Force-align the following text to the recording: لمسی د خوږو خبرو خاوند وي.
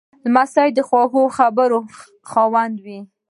لمسی 0.25 0.69
د 0.77 0.79
خوږو 0.87 1.23
خبرو 1.37 1.79
خاوند 2.29 2.75
وي. 2.85 2.99